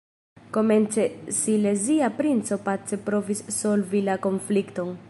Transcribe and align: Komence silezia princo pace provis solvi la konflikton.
Komence 0.55 1.03
silezia 1.41 2.09
princo 2.23 2.59
pace 2.71 3.01
provis 3.11 3.45
solvi 3.61 4.05
la 4.11 4.19
konflikton. 4.27 4.95